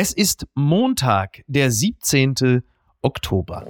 [0.00, 2.62] Es ist Montag, der 17.
[3.02, 3.66] Oktober.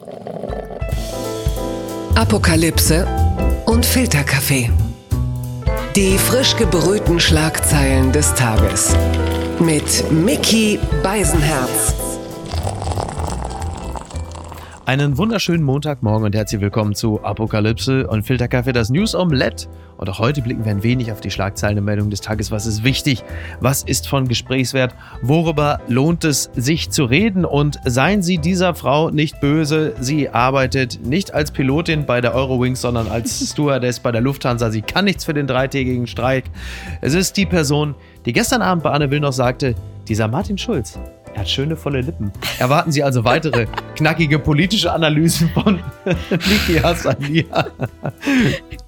[2.16, 3.06] Apokalypse
[3.64, 4.70] und Filterkaffee.
[5.96, 8.94] Die frisch gebrühten Schlagzeilen des Tages.
[9.58, 11.94] Mit Mickey Beisenherz.
[14.84, 19.68] Einen wunderschönen Montagmorgen und herzlich willkommen zu Apokalypse und Filterkaffee, das News Omelette.
[19.98, 22.52] Und auch heute blicken wir ein wenig auf die Schlagzeilenmeldung des Tages.
[22.52, 23.24] Was ist wichtig?
[23.60, 24.94] Was ist von Gesprächswert?
[25.22, 27.44] Worüber lohnt es sich zu reden?
[27.44, 29.94] Und seien Sie dieser Frau nicht böse.
[30.00, 34.70] Sie arbeitet nicht als Pilotin bei der Eurowings, sondern als Stewardess bei der Lufthansa.
[34.70, 36.44] Sie kann nichts für den dreitägigen Streik.
[37.00, 39.74] Es ist die Person, die gestern Abend bei Anne Will noch sagte,
[40.06, 40.98] dieser Martin Schulz,
[41.34, 42.32] er hat schöne volle Lippen.
[42.58, 45.80] Erwarten Sie also weitere knackige politische Analysen von
[46.30, 47.66] Niki Hassania.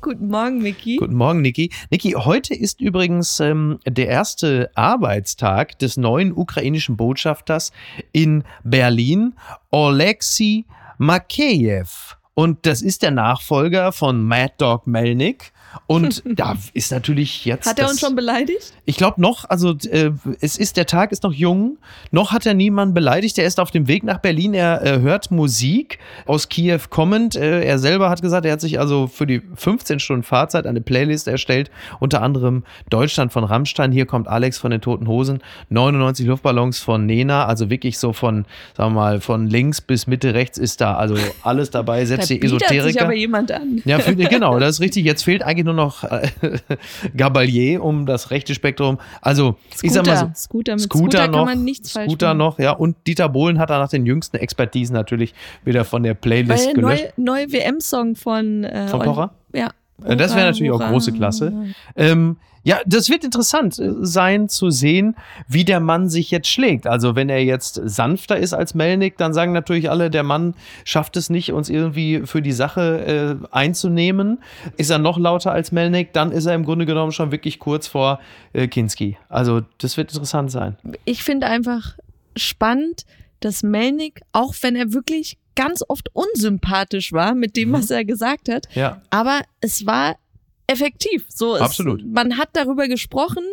[0.01, 0.97] Guten Morgen, Niki.
[0.97, 1.71] Guten Morgen, Niki.
[1.91, 7.73] Niki, heute ist übrigens ähm, der erste Arbeitstag des neuen ukrainischen Botschafters
[8.13, 9.35] in Berlin,
[9.71, 10.65] Oleksiy
[10.99, 12.20] Makeyev.
[12.41, 15.53] Und das ist der Nachfolger von Mad Dog Melnik.
[15.87, 17.69] Und da ist natürlich jetzt.
[17.69, 18.73] Hat er das, uns schon beleidigt?
[18.87, 21.79] Ich glaube noch, also äh, es ist, der Tag ist noch jung,
[22.11, 23.39] noch hat er niemanden beleidigt.
[23.39, 27.37] Er ist auf dem Weg nach Berlin, er äh, hört Musik aus Kiew kommend.
[27.37, 30.81] Äh, er selber hat gesagt, er hat sich also für die 15 Stunden Fahrzeit eine
[30.81, 36.27] Playlist erstellt, unter anderem Deutschland von Rammstein, hier kommt Alex von den Toten Hosen, 99
[36.27, 40.59] Luftballons von Nena, also wirklich so von, sagen wir mal, von links bis Mitte rechts
[40.59, 42.83] ist da also alles dabei, selbst die Esoteriker.
[42.85, 43.83] sich aber jemand an.
[43.85, 45.05] Ja, für, genau, das ist richtig.
[45.05, 46.29] Jetzt fehlt eigentlich nur noch äh,
[47.17, 48.99] Gabalier um das rechte Spektrum.
[49.21, 52.07] Also, Scooter, ich sag mal so, Scooter, mit Scooter, Scooter noch, kann man nichts falsch
[52.09, 52.39] Scooter machen.
[52.39, 52.73] noch, ja.
[52.73, 56.75] Und Dieter Bohlen hat da nach den jüngsten Expertisen natürlich wieder von der Playlist Weil
[56.75, 57.13] gelöscht.
[57.17, 59.35] neue, neue WM-Song von, äh, Von Kocher?
[59.53, 59.71] Ja.
[60.05, 60.91] Äh, Das wäre Hurra, natürlich auch hurra.
[60.91, 61.53] große Klasse.
[61.97, 65.17] Ähm, ja, das wird interessant äh, sein zu sehen,
[65.49, 66.87] wie der Mann sich jetzt schlägt.
[66.87, 71.17] Also wenn er jetzt sanfter ist als Melnik, dann sagen natürlich alle, der Mann schafft
[71.17, 74.43] es nicht, uns irgendwie für die Sache äh, einzunehmen.
[74.77, 77.87] Ist er noch lauter als Melnik, dann ist er im Grunde genommen schon wirklich kurz
[77.89, 78.21] vor
[78.53, 79.17] äh, Kinski.
[79.29, 80.77] Also das wird interessant sein.
[81.05, 81.97] Ich finde einfach
[82.37, 83.05] spannend,
[83.41, 87.73] dass Melnik, auch wenn er wirklich ganz oft unsympathisch war mit dem, Mhm.
[87.73, 90.17] was er gesagt hat, Ja, aber es war
[90.71, 91.25] effektiv.
[91.29, 92.05] So, es, Absolut.
[92.05, 93.45] Man hat darüber gesprochen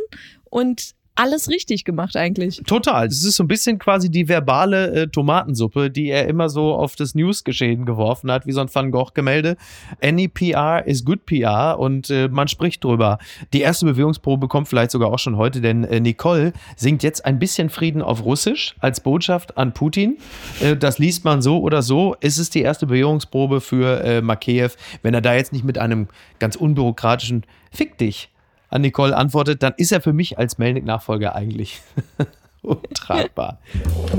[0.45, 2.61] und alles richtig gemacht eigentlich.
[2.66, 3.07] total.
[3.07, 6.95] Das ist so ein bisschen quasi die verbale äh, Tomatensuppe, die er immer so auf
[6.95, 9.57] das Newsgeschehen geworfen hat, wie so ein Van Gogh-Gemälde.
[10.01, 13.17] Any PR is good PR und äh, man spricht drüber.
[13.53, 17.39] Die erste Bewegungsprobe kommt vielleicht sogar auch schon heute, denn äh, Nicole singt jetzt ein
[17.39, 20.17] bisschen Frieden auf Russisch als Botschaft an Putin.
[20.61, 22.16] Äh, das liest man so oder so.
[22.22, 24.75] Es ist die erste Bewegungsprobe für äh, Makeyev.
[25.01, 26.07] Wenn er da jetzt nicht mit einem
[26.39, 28.29] ganz unbürokratischen Fick dich
[28.69, 31.81] an Nicole antwortet, dann ist er für mich als Melnick-Nachfolger eigentlich
[32.61, 33.59] untragbar.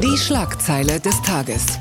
[0.02, 1.78] Die Schlagzeile des Tages.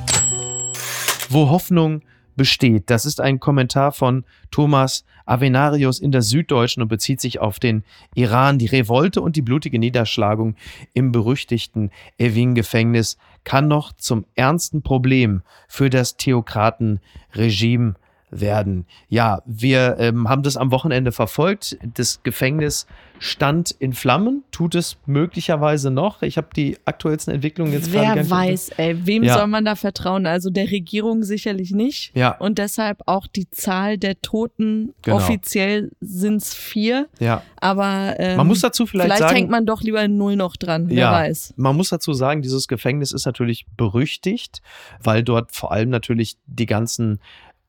[1.30, 2.02] Wo Hoffnung
[2.38, 2.90] besteht.
[2.90, 7.84] Das ist ein Kommentar von Thomas Avenarius in der Süddeutschen und bezieht sich auf den
[8.16, 8.60] Iran.
[8.60, 10.56] Die Revolte und die blutige Niederschlagung
[10.94, 17.96] im berüchtigten Evin-Gefängnis kann noch zum ernsten Problem für das Theokratenregime
[18.30, 18.86] werden.
[19.10, 21.78] Ja, wir ähm, haben das am Wochenende verfolgt.
[21.96, 22.86] Das Gefängnis
[23.20, 26.22] stand in Flammen, tut es möglicherweise noch.
[26.22, 29.36] Ich habe die aktuellsten Entwicklungen jetzt gerade Wer nicht- weiß, ey, wem Ja.
[29.40, 30.28] soll man da vertrauen?
[30.28, 32.12] Also der Regierung sicherlich nicht.
[32.16, 32.38] Ja.
[32.38, 34.94] Und deshalb auch die Zahl der Toten.
[35.02, 35.18] Genau.
[35.18, 37.08] Offiziell sind es vier.
[37.20, 40.36] Ja, Aber ähm, man muss dazu vielleicht, vielleicht sagen, hängt man doch lieber in Null
[40.36, 40.90] noch dran.
[40.90, 41.12] Wer Ja.
[41.14, 41.56] weiß.
[41.58, 44.62] Man muss dazu sagen, dieses Gefängnis ist natürlich berüchtigt,
[45.02, 47.20] weil dort vor allem natürlich die ganzen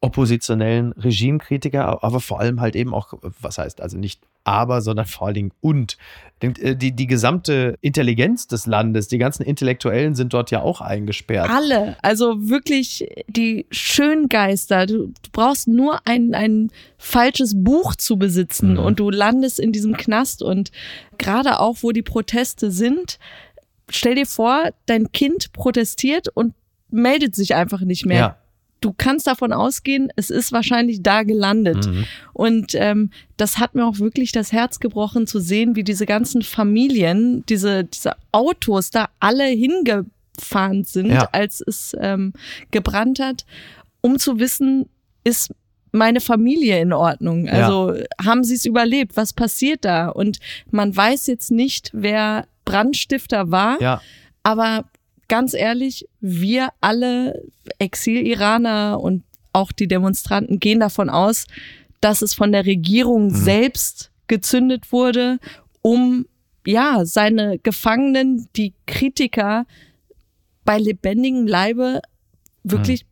[0.00, 5.26] oppositionellen Regimekritiker, aber vor allem halt eben auch, was heißt also nicht aber, sondern vor
[5.26, 5.98] allen Dingen und.
[6.40, 11.50] Äh, Die, die gesamte Intelligenz des Landes, die ganzen Intellektuellen sind dort ja auch eingesperrt.
[11.50, 14.86] Alle, also wirklich die Schöngeister.
[14.86, 18.78] Du, du brauchst nur ein, ein falsches Buch zu besitzen Mhm.
[18.78, 20.42] und du landest in diesem Knast.
[20.42, 20.70] Und
[21.18, 23.18] gerade auch, wo die Proteste sind,
[23.90, 26.54] stell dir vor, dein Kind protestiert und
[26.90, 28.18] meldet sich einfach nicht mehr.
[28.18, 28.36] Ja.
[28.80, 31.86] Du kannst davon ausgehen, es ist wahrscheinlich da gelandet.
[31.86, 32.04] Mhm.
[32.32, 36.42] Und ähm, das hat mir auch wirklich das Herz gebrochen zu sehen, wie diese ganzen
[36.42, 41.28] Familien, diese, diese Autos da alle hingefahren sind, Ja.
[41.32, 42.32] als es ähm,
[42.70, 43.44] gebrannt hat,
[44.00, 44.88] um zu wissen,
[45.24, 45.52] ist
[45.90, 47.46] meine Familie in Ordnung?
[47.46, 47.52] Ja.
[47.66, 49.16] Also haben sie es überlebt?
[49.16, 50.08] Was passiert da?
[50.08, 50.38] Und
[50.70, 54.00] man weiß jetzt nicht, wer Brandstifter war, Ja,
[54.42, 54.84] aber
[55.28, 57.42] ganz ehrlich, wir alle
[57.78, 59.22] Exil-Iraner und
[59.52, 61.46] auch die Demonstranten gehen davon aus,
[62.00, 63.34] dass es von der Regierung Mhm.
[63.36, 65.38] selbst gezündet wurde,
[65.82, 66.26] um
[66.66, 69.66] ja seine Gefangenen, die Kritiker
[70.64, 72.02] bei lebendigem Leibe
[72.62, 73.06] wirklich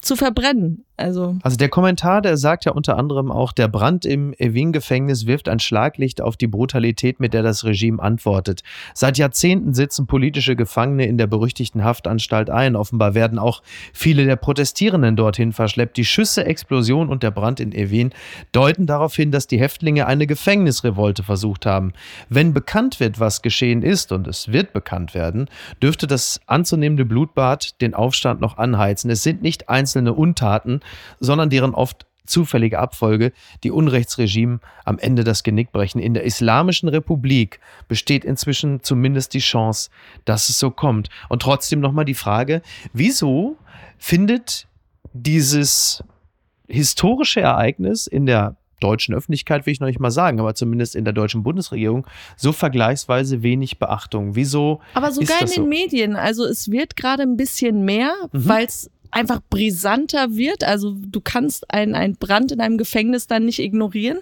[0.00, 0.83] zu verbrennen.
[0.96, 5.48] Also, Also der Kommentar, der sagt ja unter anderem auch, der Brand im Evin-Gefängnis wirft
[5.48, 8.62] ein Schlaglicht auf die Brutalität, mit der das Regime antwortet.
[8.94, 12.76] Seit Jahrzehnten sitzen politische Gefangene in der berüchtigten Haftanstalt ein.
[12.76, 13.60] Offenbar werden auch
[13.92, 15.96] viele der Protestierenden dorthin verschleppt.
[15.96, 18.10] Die Schüsse, Explosion und der Brand in Evin
[18.52, 21.92] deuten darauf hin, dass die Häftlinge eine Gefängnisrevolte versucht haben.
[22.28, 25.48] Wenn bekannt wird, was geschehen ist, und es wird bekannt werden,
[25.82, 29.10] dürfte das anzunehmende Blutbad den Aufstand noch anheizen.
[29.10, 30.80] Es sind nicht einzelne Untaten,
[31.20, 33.32] sondern deren oft zufällige Abfolge,
[33.64, 35.98] die Unrechtsregime am Ende das Genick brechen.
[35.98, 39.90] In der Islamischen Republik besteht inzwischen zumindest die Chance,
[40.24, 41.10] dass es so kommt.
[41.28, 42.62] Und trotzdem nochmal die Frage,
[42.94, 43.58] wieso
[43.98, 44.66] findet
[45.12, 46.02] dieses
[46.66, 51.04] historische Ereignis in der deutschen Öffentlichkeit, will ich noch nicht mal sagen, aber zumindest in
[51.04, 54.34] der deutschen Bundesregierung so vergleichsweise wenig Beachtung.
[54.34, 54.80] Wieso?
[54.94, 55.66] aber sogar in den so?
[55.66, 56.16] Medien.
[56.16, 58.48] Also es wird gerade ein bisschen mehr, Mhm.
[58.48, 60.64] weil es einfach brisanter wird.
[60.64, 64.18] Also du kannst einen, einen Brand in einem Gefängnis dann nicht ignorieren.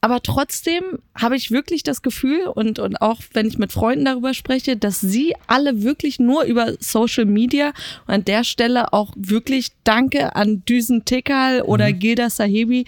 [0.00, 0.82] Aber trotzdem
[1.14, 5.00] habe ich wirklich das Gefühl und, und auch wenn ich mit Freunden darüber spreche, dass
[5.00, 7.68] sie alle wirklich nur über Social Media
[8.06, 11.98] und an der Stelle auch wirklich Danke an Düsen Tekal oder Mhm.
[11.98, 12.84] Gilda Sahebi,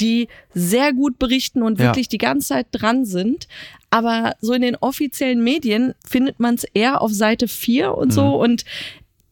[0.00, 1.86] die sehr gut berichten und Ja.
[1.86, 3.48] wirklich die ganze Zeit dran sind.
[3.90, 8.40] Aber so in den offiziellen Medien findet man es eher auf Seite 4 und so.
[8.40, 8.64] Und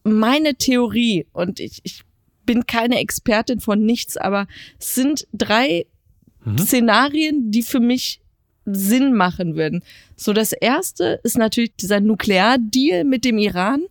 [0.09, 2.03] meine Theorie, und ich, ich
[2.45, 4.47] bin keine Expertin von nichts, aber
[4.79, 5.87] es sind drei
[6.59, 8.21] Szenarien, die für mich
[8.65, 9.83] Sinn machen würden.
[10.17, 13.83] So, das erste ist natürlich dieser Nukleardeal mit dem Iran,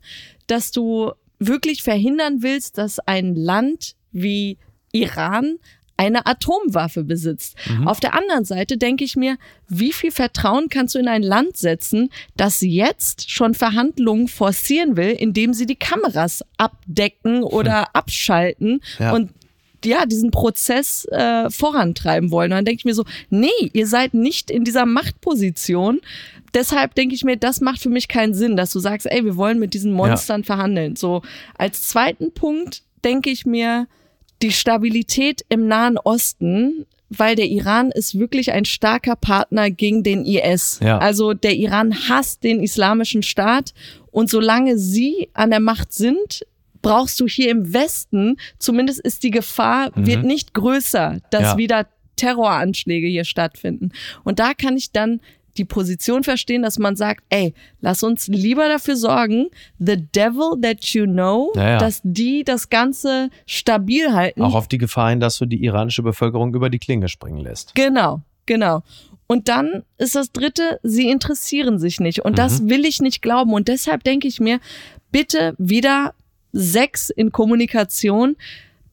[0.47, 4.57] dass du wirklich verhindern willst, dass ein Land wie
[4.91, 5.57] Iran
[5.97, 7.55] eine Atomwaffe besitzt.
[7.85, 11.57] Auf der anderen Seite denke ich mir, wie viel Vertrauen kannst du in ein Land
[11.57, 19.13] setzen, das jetzt schon Verhandlungen forcieren will, indem sie die Kameras abdecken oder abschalten Ja.
[19.13, 19.31] und
[19.85, 22.51] ja, diesen Prozess äh, vorantreiben wollen.
[22.51, 26.01] Und dann denke ich mir so, nee, ihr seid nicht in dieser Machtposition.
[26.53, 29.35] Deshalb denke ich mir, das macht für mich keinen Sinn, dass du sagst, ey, wir
[29.35, 30.95] wollen mit diesen Monstern verhandeln.
[30.95, 31.21] So,
[31.57, 33.87] als zweiten Punkt denke ich mir,
[34.41, 40.25] die Stabilität im Nahen Osten, weil der Iran ist wirklich ein starker Partner gegen den
[40.25, 40.79] IS.
[40.83, 40.97] Ja.
[40.97, 43.73] Also der Iran hasst den islamischen Staat
[44.11, 46.45] und solange sie an der Macht sind,
[46.81, 51.57] brauchst du hier im Westen, zumindest ist die Gefahr, wird nicht größer, dass Ja.
[51.57, 51.87] wieder
[52.17, 53.91] Terroranschläge hier stattfinden.
[54.23, 55.21] Und da kann ich dann
[55.57, 59.47] die Position verstehen, dass man sagt, ey, lass uns lieber dafür sorgen,
[59.79, 61.77] the devil that you know, Ja, ja.
[61.77, 64.41] dass die das Ganze stabil halten.
[64.41, 67.75] Auch auf die Gefahr hin, dass du die iranische Bevölkerung über die Klinge springen lässt.
[67.75, 68.83] Genau, genau.
[69.27, 72.23] Und dann ist das dritte, sie interessieren sich nicht.
[72.23, 73.53] Und das will ich nicht glauben.
[73.53, 74.59] Und deshalb denke ich mir,
[75.11, 76.13] bitte wieder
[76.53, 78.37] sechs in Kommunikation.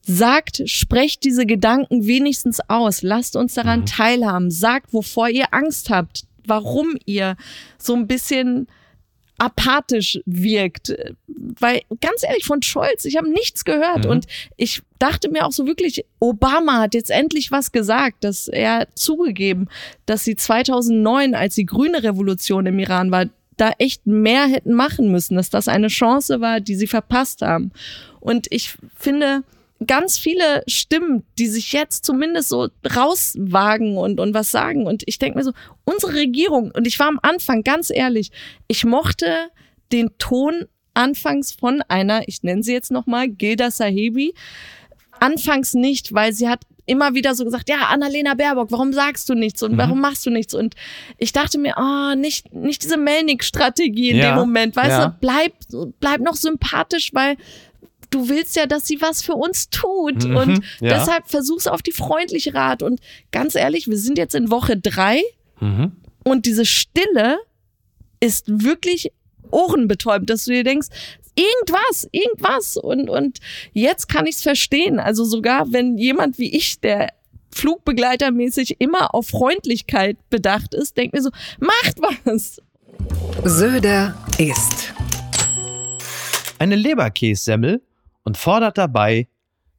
[0.07, 3.03] Sagt, sprecht diese Gedanken wenigstens aus.
[3.03, 4.51] Lasst uns daran teilhaben.
[4.51, 6.25] Sagt, wovor ihr Angst habt.
[6.47, 7.37] Warum ihr
[7.79, 8.67] so ein bisschen
[9.39, 10.95] apathisch wirkt.
[11.27, 14.05] Weil ganz ehrlich, von Scholz, ich habe nichts gehört.
[14.05, 14.11] Mhm.
[14.11, 14.27] Und
[14.57, 19.69] ich dachte mir auch so wirklich, Obama hat jetzt endlich was gesagt, dass er zugegeben,
[20.07, 23.27] dass sie 2009, als die grüne Revolution im Iran war,
[23.57, 27.71] da echt mehr hätten machen müssen, dass das eine Chance war, die sie verpasst haben.
[28.21, 29.45] Und ich finde,
[29.87, 34.87] ganz viele Stimmen, die sich jetzt zumindest so rauswagen und, und was sagen.
[34.87, 35.53] Und ich denke mir so,
[35.85, 38.31] unsere Regierung, und ich war am Anfang ganz ehrlich,
[38.69, 39.51] ich mochte
[39.93, 44.35] den Ton anfangs von einer, ich nenne sie jetzt nochmal, Gilda Sahebi,
[45.21, 49.35] anfangs nicht, weil sie hat immer wieder so gesagt, ja, Annalena Baerbock, warum sagst du
[49.35, 50.55] nichts und warum machst du nichts?
[50.55, 50.75] Und
[51.19, 55.07] ich dachte mir, oh, nicht, nicht diese Melnick-Strategie in Ja, dem Moment, weißt ja.
[55.07, 55.53] du, bleib,
[56.01, 57.37] bleib noch sympathisch, weil
[58.15, 60.25] du willst ja, dass sie was für uns tut.
[60.25, 60.99] Mhm, und ja.
[60.99, 62.83] deshalb versuch's auf die freundliche Art.
[62.83, 63.01] Und
[63.33, 65.21] ganz ehrlich, wir sind jetzt in Woche drei
[65.61, 65.93] Mhm.
[66.25, 67.39] und diese Stille
[68.21, 69.13] ist wirklich
[69.51, 70.89] ohrenbetäubend, dass du dir denkst,
[71.37, 72.77] irgendwas, irgendwas.
[72.77, 73.39] Und, und
[73.73, 74.99] jetzt kann ich's verstehen.
[74.99, 77.13] Also sogar wenn jemand wie ich, der
[77.55, 81.31] flugbegleitermäßig immer auf Freundlichkeit bedacht ist, denkt mir so,
[81.61, 82.61] macht was.
[83.45, 84.93] Söder ist.
[86.59, 87.83] Eine Leberkässemmel
[88.25, 89.29] und fordert dabei,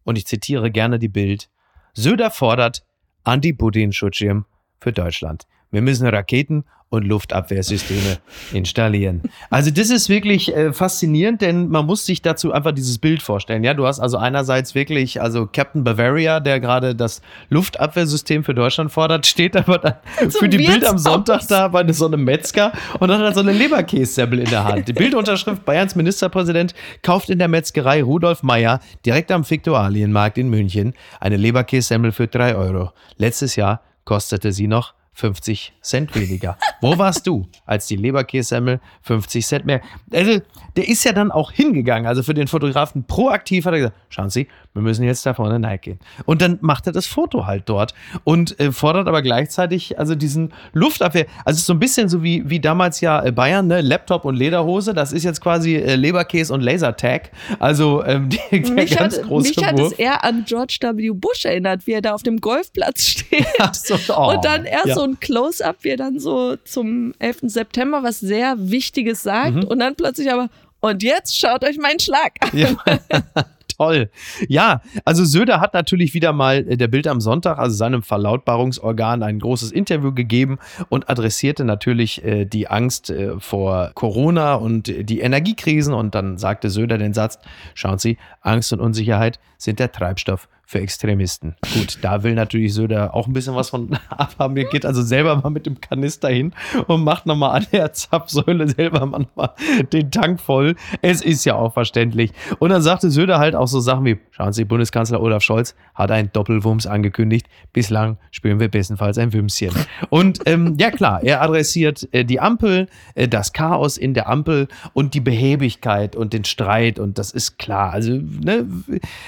[0.03, 1.49] und ich zitiere gerne die Bild,
[1.93, 2.85] Söder fordert
[3.23, 4.45] Anti-Putin-Schutzschirm
[4.79, 5.47] für Deutschland.
[5.75, 8.17] Wir müssen Raketen und Luftabwehrsysteme
[8.53, 9.24] installieren.
[9.50, 13.63] Also das ist wirklich äh, faszinierend, denn man muss sich dazu einfach dieses Bild vorstellen.
[13.63, 18.91] Ja, du hast also einerseits wirklich also Captain Bavaria, der gerade das Luftabwehrsystem für Deutschland
[18.91, 19.96] fordert, steht aber dann
[20.29, 20.98] für die Bild am.
[20.98, 24.88] Sonntag da bei so einem Metzger und hat dann so eine Leberkässemmel in der Hand.
[24.88, 30.94] Die Bildunterschrift Bayerns Ministerpräsident kauft in der Metzgerei Rudolf Meyer direkt am Viktualienmarkt in München
[31.20, 32.91] eine Leberkässemmel für drei Euro.
[33.17, 36.57] Letztes Jahr kostete sie noch 50 Cent weniger.
[36.81, 39.81] Wo warst du, als die Leberkässemmel 50 Cent mehr?
[40.13, 40.41] Also,
[40.75, 42.05] der ist ja dann auch hingegangen.
[42.05, 45.79] Also für den Fotografen proaktiv hat er gesagt, schauen Sie, wir müssen jetzt da vorne
[45.79, 46.00] gehen.
[46.25, 47.93] Und dann macht er das Foto halt dort
[48.25, 51.27] und äh, fordert aber gleichzeitig also diesen Luftabwehr.
[51.45, 53.79] Also so ein bisschen so wie, wie damals ja äh, Bayern, ne?
[53.79, 54.93] Laptop und Lederhose.
[54.93, 57.31] Das ist jetzt quasi äh, Leberkäse und Lasertag.
[57.60, 60.00] Also ähm, die, der Mich ganz hat, große mich hat es Wurf.
[60.00, 61.12] eher an George W.
[61.12, 63.45] Bush erinnert, wie er da auf dem Golfplatz steht.
[63.72, 64.95] So, oh, und dann erst ja.
[64.95, 67.38] so ein Close-up, wie er dann so zum 11.
[67.43, 69.63] September was sehr Wichtiges sagt Mhm.
[69.65, 70.50] und dann plötzlich aber,
[70.81, 72.50] und jetzt schaut euch meinen Schlag an.
[72.57, 72.69] Ja.
[73.77, 74.09] Toll.
[74.47, 79.21] Ja, also Söder hat natürlich wieder mal äh, der Bild am Sonntag, also seinem Verlautbarungsorgan,
[79.21, 85.03] ein großes Interview gegeben und adressierte natürlich äh, die Angst äh, vor Corona und äh,
[85.03, 85.93] die Energiekrisen.
[85.93, 87.38] Und dann sagte Söder den Satz:
[87.74, 91.55] Schauen Sie, Angst und Unsicherheit sind der Treibstoff für Extremisten.
[91.74, 94.57] Gut, da will natürlich Söder auch ein bisschen was von abhaben.
[94.57, 96.53] Er geht also selber mal mit dem Kanister hin
[96.88, 99.51] und macht nochmal an der Zapfsäule selber mal nochmal
[99.93, 100.75] den Tank voll.
[101.01, 102.31] Es ist ja auch verständlich.
[102.60, 106.10] Und dann sagte Söder halt auch so Sachen wie, schauen Sie, Bundeskanzler Olaf Scholz hat
[106.12, 107.48] einen Doppelwumms angekündigt.
[107.72, 109.72] Bislang spielen wir bestenfalls ein Wümschen.
[110.10, 114.67] Und ähm, ja klar, er adressiert äh, die Ampel, äh, das Chaos in der Ampel
[114.93, 116.98] und die Behäbigkeit und den Streit.
[116.98, 117.91] Und das ist klar.
[117.91, 118.65] Also ne,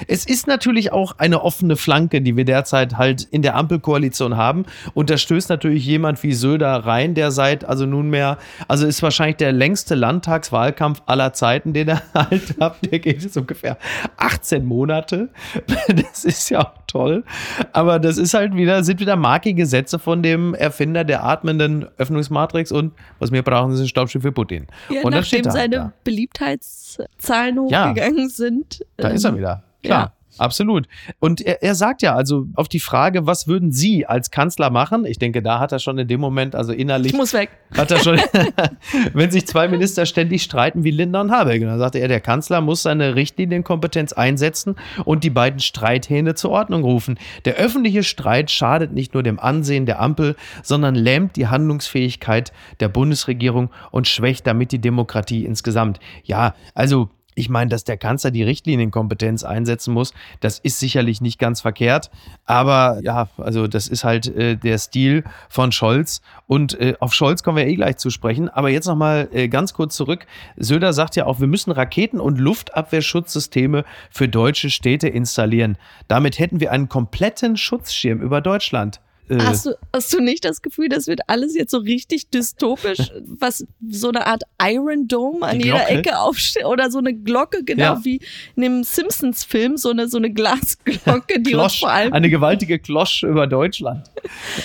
[0.08, 4.66] es ist natürlich auch eine offene Flanke, die wir derzeit halt in der Ampelkoalition haben.
[4.94, 9.38] Und da stößt natürlich jemand wie Söder rein, der seit also nunmehr, also ist wahrscheinlich
[9.38, 12.78] der längste Landtagswahlkampf aller Zeiten, den er halt hat.
[12.92, 13.78] Der geht jetzt ungefähr
[14.18, 15.30] 18 Monate.
[15.88, 17.24] Das ist ja auch toll.
[17.72, 22.72] Aber das ist halt wieder, sind wieder markige Sätze von dem Erfinder der atmenden Öffnungsmatrix
[22.72, 24.68] und was wir brauchen, ist ein Staubschiff für Putin.
[24.90, 25.94] Ja, und nachdem halt seine da.
[26.04, 27.90] Beliebtheitszahlen Ja.
[27.90, 28.86] hochgegangen sind.
[28.98, 29.64] Da ist er ähm, wieder.
[29.84, 30.00] Klar.
[30.02, 30.17] ja.
[30.40, 30.88] Absolut.
[31.20, 35.06] Und er, er sagt ja, also auf die Frage, was würden Sie als Kanzler machen?
[35.06, 37.50] Ich denke, da hat er schon in dem Moment, also innerlich, Ich muss weg.
[37.76, 38.20] hat er schon,
[39.14, 41.62] wenn sich zwei Minister ständig streiten wie Lindner und Habeck.
[41.62, 44.76] Und dann sagte er, der Kanzler muss seine Richtlinienkompetenz einsetzen
[45.06, 47.20] und die beiden Streithähne zur Ordnung rufen.
[47.46, 52.90] Der öffentliche Streit schadet nicht nur dem Ansehen der Ampel, sondern lähmt die Handlungsfähigkeit der
[52.90, 56.00] Bundesregierung und schwächt damit die Demokratie insgesamt.
[56.24, 61.38] Ja, also ich meine, dass der Kanzler die Richtlinienkompetenz einsetzen muss, das ist sicherlich nicht
[61.38, 62.10] ganz verkehrt.
[62.46, 66.22] Aber ja, also das ist halt äh, der Stil von Scholz.
[66.48, 68.50] Und äh, auf Scholz kommen wir eh gleich zu sprechen.
[68.50, 70.26] Aber jetzt nochmal äh, ganz kurz zurück.
[70.56, 75.78] Söder sagt ja auch, wir müssen Raketen- und Luftabwehrschutzsysteme für deutsche Städte installieren.
[76.08, 79.00] Damit hätten wir einen kompletten Schutzschirm über Deutschland.
[79.30, 83.12] Äh, Hast du, hast du nicht das Gefühl, das wird alles jetzt so richtig dystopisch,
[83.26, 85.90] was so eine Art Iron Dome an jeder?
[85.90, 88.06] Ecke aufsteht oder so eine Glocke, genau Ja.
[88.06, 88.22] wie
[88.56, 92.14] in dem Simpsons-Film, so eine, so eine Glasglocke, die uns Klosch, vor allem.
[92.14, 94.10] eine gewaltige Klosch über Deutschland.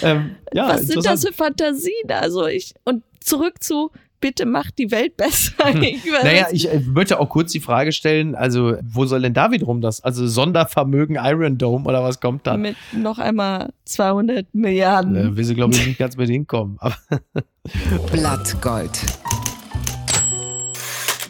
[0.03, 2.09] ähm, ja, was sind das für Fantasien?
[2.11, 3.91] Also ich, und zurück zu,
[4.23, 5.53] bitte macht die Welt besser.
[5.83, 6.05] Ich.
[6.05, 9.81] Naja, ich äh, möchte auch kurz die Frage stellen, also wo soll denn da wiederum
[9.81, 12.61] das, also Sondervermögen Iron Dome oder was kommt dann?
[12.61, 15.17] mit noch einmal 200 Milliarden.
[15.17, 16.79] Äh, will sie, glaube ich, nicht ganz mit hinkommen.
[18.13, 19.01] Blattgold.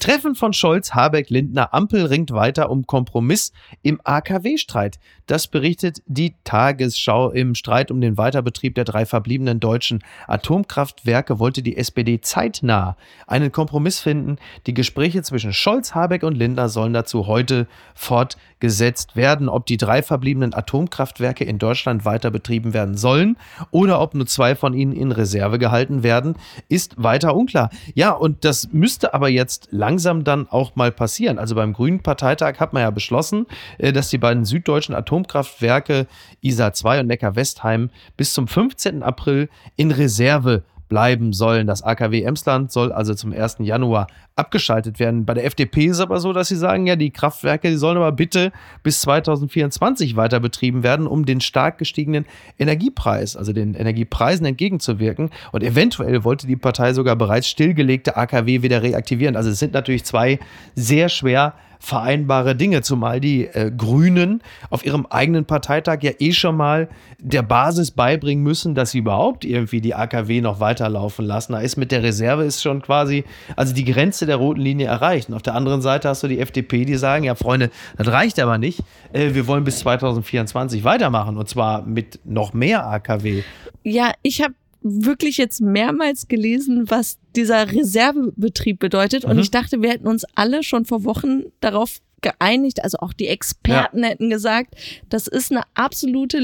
[0.02, 4.98] Treffen von Scholz, Habeck, Lindner, Ampel ringt weiter um Kompromiss im AKW-Streit.
[5.26, 7.30] Das berichtet die Tagesschau.
[7.30, 12.96] Im Streit um den Weiterbetrieb der drei verbliebenen deutschen Atomkraftwerke wollte die SPD zeitnah
[13.28, 14.38] einen Kompromiss finden.
[14.66, 19.48] Die Gespräche zwischen Scholz, Habeck und Lindner sollen dazu heute fortgesetzt werden.
[19.48, 23.36] Ob die drei verbliebenen Atomkraftwerke in Deutschland weiter betrieben werden sollen
[23.70, 26.34] oder ob nur zwei von ihnen in Reserve gehalten werden,
[26.68, 27.70] ist weiter unklar.
[27.94, 29.91] Ja, und das müsste aber jetzt langsam
[30.24, 31.38] dann auch mal passieren.
[31.38, 33.46] Also beim Grünen Parteitag hat man ja beschlossen,
[33.78, 36.06] äh, dass die beiden süddeutschen Atomkraftwerke
[36.42, 39.02] ISA 2 und Neckar-Westheim bis zum 15.
[39.02, 41.66] April in Reserve bleiben sollen.
[41.66, 43.56] Das AKW Emsland soll also zum 1.
[43.60, 45.24] Januar abgeschaltet werden.
[45.24, 47.96] Bei der FDP ist es aber so, dass sie sagen, ja, die Kraftwerke, die sollen
[47.96, 52.26] aber bitte bis 2024 weiter betrieben werden, um den stark gestiegenen
[52.58, 55.30] Energiepreis, also den Energiepreisen entgegenzuwirken.
[55.50, 59.34] Und eventuell wollte die Partei sogar bereits stillgelegte AKW wieder reaktivieren.
[59.34, 60.40] Also es sind natürlich zwei
[60.74, 66.56] sehr schwer vereinbare Dinge, zumal die äh, Grünen auf ihrem eigenen Parteitag ja eh schon
[66.56, 71.54] mal der Basis beibringen müssen, dass sie überhaupt irgendwie die AKW noch weiterlaufen lassen.
[71.54, 73.24] Da ist mit der Reserve ist schon quasi,
[73.56, 75.28] also die Grenze der roten Linie erreicht.
[75.28, 78.38] Und auf der anderen Seite hast du die FDP, die sagen, ja Freunde, das reicht
[78.38, 78.78] aber nicht.
[79.12, 83.42] Äh, wir wollen bis 2024 weitermachen und zwar mit noch mehr AKW.
[83.82, 89.24] Ja, ich habe wirklich jetzt mehrmals gelesen, was dieser Reservebetrieb bedeutet.
[89.24, 89.42] Und Mhm.
[89.42, 94.04] ich dachte, wir hätten uns alle schon vor Wochen darauf geeinigt, also auch die Experten
[94.04, 94.74] hätten gesagt,
[95.08, 96.38] das ist eine absolute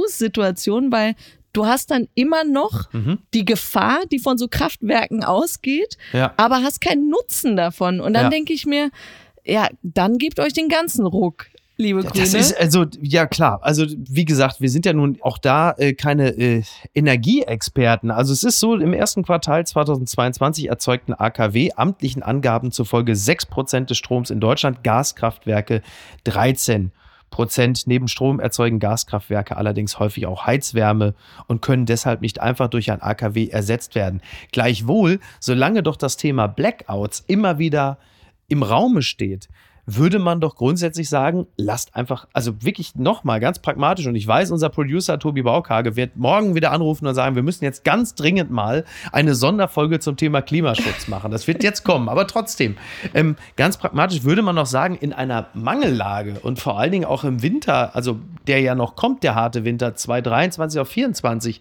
[0.00, 1.14] Lose-Lose-Situation, weil
[1.52, 3.18] du hast dann immer noch Mhm.
[3.34, 6.32] die Gefahr, die von so Kraftwerken ausgeht, Ja.
[6.36, 8.00] aber hast keinen Nutzen davon.
[8.00, 8.30] Und dann Ja.
[8.30, 8.90] denke ich mir,
[9.44, 11.46] ja, dann gebt euch den ganzen Ruck,
[11.80, 12.22] liebe Grüne.
[12.22, 15.94] Das ist also, ja klar, also wie gesagt, wir sind ja nun auch da äh,
[15.94, 16.62] keine äh,
[16.94, 18.10] Energieexperten.
[18.10, 23.98] Also es ist so, im ersten Quartal 2022 erzeugten AKW amtlichen Angaben zufolge 6% des
[23.98, 25.82] Stroms in Deutschland, Gaskraftwerke
[26.24, 26.92] 13
[27.30, 27.86] Prozent.
[27.86, 31.14] Neben Strom erzeugen Gaskraftwerke allerdings häufig auch Heizwärme
[31.46, 34.20] und können deshalb nicht einfach durch ein AKW ersetzt werden.
[34.52, 37.98] Gleichwohl, solange doch das Thema Blackouts immer wieder
[38.48, 39.48] im Raume steht,
[39.96, 44.50] würde man doch grundsätzlich sagen, lasst einfach, also wirklich nochmal ganz pragmatisch und ich weiß,
[44.50, 48.50] unser Producer Tobi Baukage wird morgen wieder anrufen und sagen, wir müssen jetzt ganz dringend
[48.50, 51.30] mal eine Sonderfolge zum Thema Klimaschutz machen.
[51.30, 52.76] Das wird jetzt kommen, aber trotzdem,
[53.14, 57.24] ähm, ganz pragmatisch würde man noch sagen, in einer Mangellage und vor allen Dingen auch
[57.24, 61.60] im Winter, also der ja noch kommt, der harte Winter 2023 auf 24,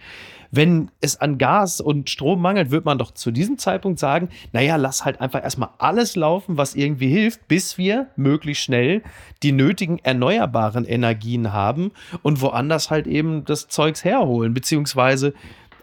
[0.52, 4.76] wenn es an Gas und Strom mangelt, wird man doch zu diesem Zeitpunkt sagen, naja,
[4.76, 9.04] lass halt einfach erstmal alles laufen, was irgendwie hilft, bis wir möglichst schnell
[9.44, 11.92] die nötigen erneuerbaren Energien haben
[12.24, 15.34] und woanders halt eben das Zeugs herholen, beziehungsweise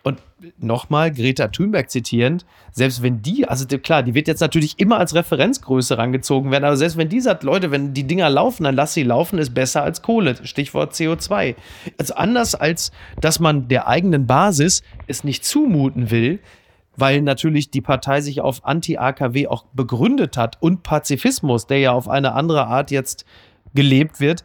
[0.06, 0.20] und
[0.58, 5.16] nochmal Greta Thunberg zitierend, selbst wenn die, also klar, die wird jetzt natürlich immer als
[5.16, 8.94] Referenzgröße rangezogen werden, aber selbst wenn die sagt, Leute, wenn die Dinger laufen, dann lass
[8.94, 10.36] sie laufen, ist besser als Kohle.
[10.46, 11.56] Stichwort CO2.
[11.98, 16.38] Also anders als, dass man der eigenen Basis es nicht zumuten will,
[16.96, 22.08] weil natürlich die Partei sich auf Anti-AKW auch begründet hat und Pazifismus, der ja auf
[22.08, 23.24] eine andere Art jetzt
[23.74, 24.44] gelebt wird.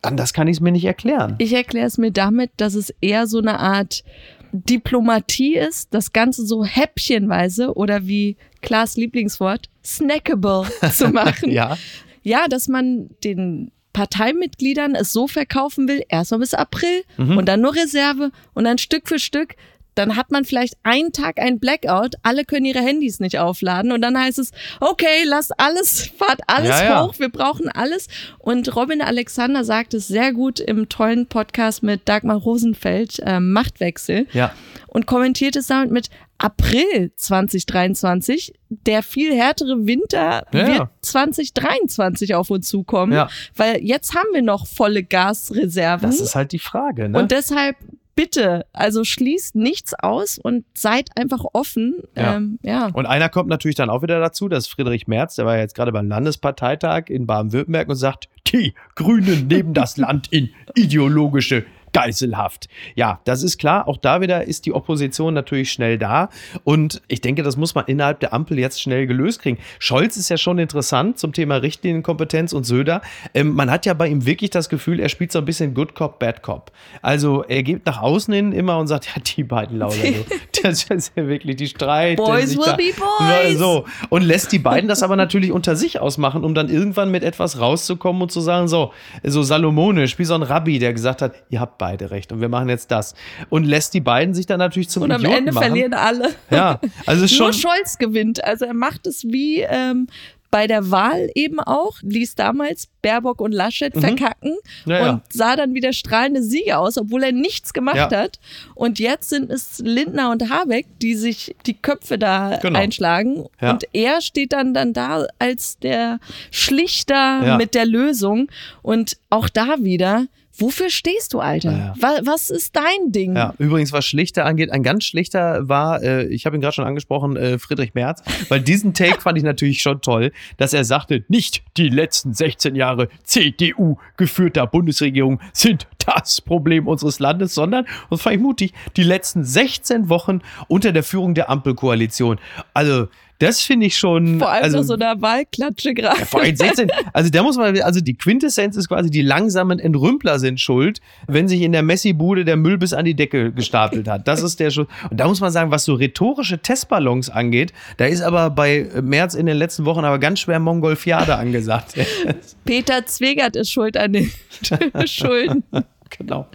[0.00, 1.34] Anders kann ich es mir nicht erklären.
[1.38, 4.04] Ich erkläre es mir damit, dass es eher so eine Art
[4.52, 11.50] Diplomatie ist, das Ganze so häppchenweise oder wie Klaas Lieblingswort, snackable zu machen.
[11.50, 11.76] Ja.
[12.22, 17.36] ja, dass man den Parteimitgliedern es so verkaufen will, erstmal bis April Mhm.
[17.38, 19.54] und dann nur Reserve und dann Stück für Stück.
[19.98, 24.00] Dann hat man vielleicht einen Tag ein Blackout, alle können ihre Handys nicht aufladen und
[24.00, 27.04] dann heißt es, okay, lasst alles, fahrt alles Ja, ja.
[27.04, 28.06] hoch, wir brauchen alles.
[28.38, 34.26] Und Robin Alexander sagt es sehr gut im tollen Podcast mit Dagmar Rosenfeld, ähm, Machtwechsel,
[34.32, 34.52] Ja.
[34.86, 36.08] und kommentiert es damit mit
[36.40, 38.54] April 2023.
[38.68, 40.90] Der viel härtere Winter Ja, wird ja.
[41.02, 43.28] 2023 auf uns zukommen, Ja.
[43.56, 46.08] weil jetzt haben wir noch volle Gasreserven.
[46.10, 47.18] Das ist halt die Frage, ne?
[47.18, 47.76] Und deshalb
[48.18, 52.02] bitte, also schließt nichts aus und seid einfach offen.
[52.16, 52.34] Ja.
[52.34, 52.90] Ähm, ja.
[52.92, 55.60] Und einer kommt natürlich dann auch wieder dazu, das ist Friedrich Merz, der war ja
[55.60, 61.64] jetzt gerade beim Landesparteitag in Baden-Württemberg und sagt, die Grünen nehmen das Land in ideologische
[61.98, 62.68] Geiselhaft.
[62.94, 63.88] Ja, das ist klar.
[63.88, 66.28] Auch da wieder ist die Opposition natürlich schnell da.
[66.64, 69.58] Und ich denke, das muss man innerhalb der Ampel jetzt schnell gelöst kriegen.
[69.78, 73.02] Scholz ist ja schon interessant zum Thema Richtlinienkompetenz und Söder.
[73.34, 75.94] Ähm, man hat ja bei ihm wirklich das Gefühl, er spielt so ein bisschen Good
[75.94, 76.70] Cop, Bad Cop.
[77.02, 79.94] Also er geht nach außen hin immer und sagt, ja, die beiden Lauder.
[79.94, 80.26] So.
[80.60, 82.16] Das ist ja wirklich die Streit.
[82.16, 83.58] Boys will be boys.
[83.58, 83.84] So.
[84.08, 87.60] Und lässt die beiden das aber natürlich unter sich ausmachen, um dann irgendwann mit etwas
[87.60, 91.60] rauszukommen und zu sagen, so, so salomonisch, wie so ein Rabbi, der gesagt hat, ihr
[91.60, 93.14] habt beide recht und wir machen jetzt das.
[93.50, 95.64] Und lässt die beiden sich dann natürlich zum Und am Idioten Ende machen.
[95.66, 96.34] verlieren alle.
[96.50, 97.52] Ja, also Nur schon.
[97.52, 98.42] Scholz gewinnt.
[98.44, 100.06] Also er macht es wie ähm,
[100.50, 104.90] bei der Wahl eben auch, ließ damals Baerbock und Laschet verkacken Mhm.
[104.90, 105.10] Ja, ja.
[105.10, 108.10] und sah dann wieder strahlende Sieger aus, obwohl er nichts gemacht Ja.
[108.10, 108.40] hat.
[108.74, 112.78] Und jetzt sind es Lindner und Habeck, die sich die Köpfe da Genau.
[112.78, 113.44] einschlagen.
[113.60, 116.18] Und er steht dann, dann da als der
[116.50, 118.48] Schlichter mit der Lösung.
[118.82, 120.26] Und auch da wieder,
[120.58, 121.70] wofür stehst du, Alter?
[121.72, 121.94] Ja, ja.
[122.00, 123.36] Wa- Was ist dein Ding?
[123.36, 126.84] Ja, übrigens, was Schlichter angeht, ein ganz schlichter war, äh, ich habe ihn gerade schon
[126.84, 131.24] angesprochen, äh, Friedrich Merz, weil diesen Take fand ich natürlich schon toll, dass er sagte,
[131.28, 138.12] nicht die letzten 16 Jahre CDU geführter Bundesregierung sind das Problem unseres Landes, sondern, und
[138.12, 142.38] das fand ich mutig, die letzten 16 Wochen unter der Führung der Ampelkoalition.
[142.74, 144.38] Also, Das finde ich schon.
[144.38, 146.18] Vor allem also, so einer Wahlklatsche gerade.
[146.18, 146.90] Ja, vor allem 16.
[147.12, 151.46] Also da muss man, also die Quintessenz ist quasi, die langsamen Entrümpler sind schuld, wenn
[151.46, 154.26] sich in der Messi-Bude der Müll bis an die Decke gestapelt hat.
[154.26, 154.88] Das ist der Schuld.
[155.10, 159.34] Und da muss man sagen, was so rhetorische Testballons angeht, da ist aber bei März
[159.34, 161.94] in den letzten Wochen aber ganz schwer Mongolfiade angesagt.
[162.64, 164.32] Peter Zwegert ist schuld an den
[165.06, 165.62] Schulden.
[166.10, 166.46] genau.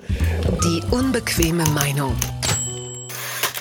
[0.63, 2.15] Die unbequeme Meinung.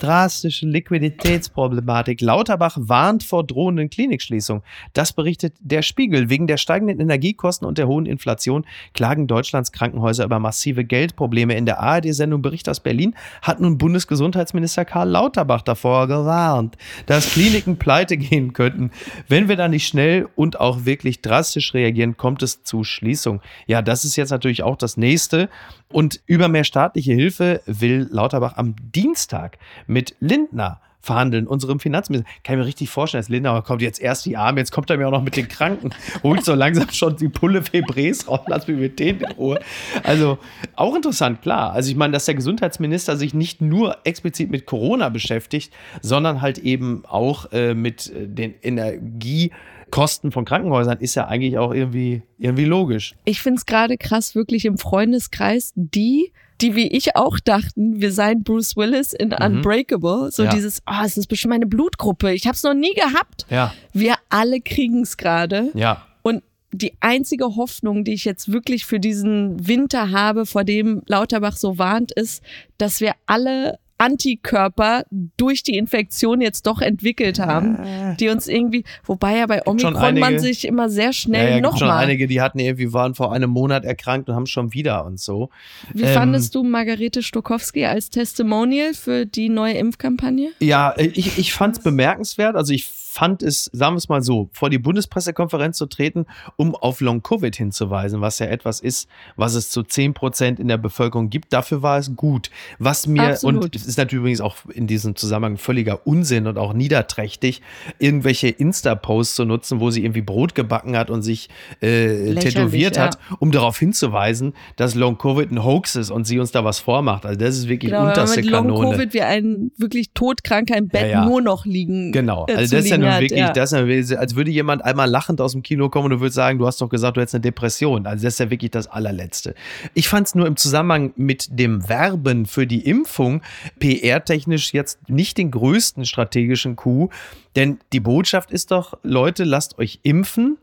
[0.02, 2.20] Drastische Liquiditätsproblematik.
[2.20, 4.62] Lauterbach warnt vor drohenden Klinikschließungen.
[4.94, 6.28] Das berichtet der Spiegel.
[6.28, 11.54] Wegen der steigenden Energiekosten und der hohen Inflation klagen Deutschlands Krankenhäuser über massive Geldprobleme.
[11.56, 17.76] In der ARD-Sendung Bericht aus Berlin hat nun Bundesgesundheitsminister Karl Lauterbach davor gewarnt, dass Kliniken
[17.76, 18.90] pleite gehen könnten.
[19.28, 23.40] Wenn wir da nicht schnell und auch wirklich drastisch reagieren, kommt es zu Schließung.
[23.68, 25.48] Ja, das ist jetzt natürlich auch das nächste.
[25.92, 29.58] Und über mehr staatliche Hilfe will Lauterbach am Dienstag
[29.92, 32.30] mit Lindner verhandeln, unserem Finanzminister.
[32.44, 34.96] Kann ich mir richtig vorstellen, dass Lindner kommt jetzt erst die Arme, jetzt kommt er
[34.96, 35.90] mir auch noch mit den Kranken,
[36.22, 39.60] holt so langsam schon die Pulle Febres raus, lass mich mit denen in Ruhe.
[40.04, 40.38] Also
[40.76, 41.72] auch interessant, klar.
[41.72, 46.58] Also ich meine, dass der Gesundheitsminister sich nicht nur explizit mit Corona beschäftigt, sondern halt
[46.58, 53.16] eben auch äh, mit den Energiekosten von Krankenhäusern, ist ja eigentlich auch irgendwie, irgendwie logisch.
[53.24, 58.12] Ich finde es gerade krass, wirklich im Freundeskreis, die, die wie ich auch dachten, wir
[58.12, 60.30] seien Bruce Willis in Unbreakable.
[60.30, 60.48] So Mhm.
[60.48, 60.54] Ja.
[60.54, 62.32] dieses, oh, es ist bestimmt meine Blutgruppe.
[62.32, 63.44] Ich habe es noch nie gehabt.
[63.50, 65.70] Ja, Wir alle kriegen es gerade.
[65.74, 66.06] ja.
[66.22, 66.42] Und
[66.74, 71.76] die einzige Hoffnung, die ich jetzt wirklich für diesen Winter habe, vor dem Lauterbach so
[71.76, 72.42] warnt, ist,
[72.78, 75.04] dass wir alle Antikörper
[75.36, 80.16] durch die Infektion jetzt doch entwickelt haben, die uns irgendwie, wobei ja bei Omikron man
[80.24, 82.04] einige- sich immer sehr Ja, ja, schnell gibt schon nochmal.
[82.04, 85.50] einige, die hatten irgendwie, waren vor einem Monat erkrankt und haben schon wieder und so.
[85.92, 90.50] Wie Ähm, fandest du Margarete Stokowski als Testimonial für die neue Impfkampagne?
[90.60, 92.56] Ja, ich, ich fand es bemerkenswert.
[92.56, 96.24] Also ich fand es, sagen wir es mal so, vor die Bundespressekonferenz zu treten,
[96.56, 100.78] um auf Long-Covid hinzuweisen, was ja etwas ist, was es zu 10 Prozent in der
[100.78, 101.52] Bevölkerung gibt.
[101.52, 102.50] Dafür war es gut.
[102.78, 103.64] Was mir, Absolut.
[103.64, 107.60] und es ist natürlich übrigens auch in diesem Zusammenhang völliger Unsinn und auch niederträchtig,
[107.98, 113.04] irgendwelche Insta-Posts zu nutzen, wo sie irgendwie Brot gebacken hat und sich äh, tätowiert ja.
[113.04, 117.26] hat, um darauf hinzuweisen, dass Long-Covid ein Hoax ist und sie uns da was vormacht.
[117.26, 118.84] Also das ist wirklich Genau, unterste mit Kanone.
[118.84, 121.24] Long-Covid wie ein wirklich todkranker im Bett Ja, ja.
[121.26, 122.10] nur noch liegen.
[122.12, 123.52] Genau, äh, also zu das ist ja nun wirklich, ja.
[123.52, 126.58] das ist als würde jemand einmal lachend aus dem Kino kommen und du würdest sagen,
[126.58, 128.06] du hast doch gesagt, du hättest eine Depression.
[128.06, 129.54] Also das ist ja wirklich das allerletzte.
[129.94, 133.42] Ich fand es nur im Zusammenhang mit dem Werben für die Impfung
[133.78, 137.12] PR-technisch jetzt nicht den größten strategischen Coup,
[137.56, 140.58] denn die Botschaft ist doch, Leute, lasst euch impfen